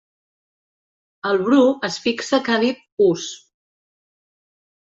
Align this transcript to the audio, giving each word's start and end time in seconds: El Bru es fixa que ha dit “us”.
El 1.31 1.37
Bru 1.49 1.59
es 1.89 1.99
fixa 2.07 2.39
que 2.49 2.57
ha 2.57 2.63
dit 2.65 2.83
“us”. 3.11 3.29